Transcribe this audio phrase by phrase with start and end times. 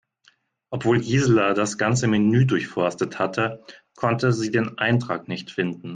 [0.71, 3.63] Obwohl Gisela das ganze Menü durchforstet hatte,
[3.95, 5.89] konnte sie den Eintrag nicht finden.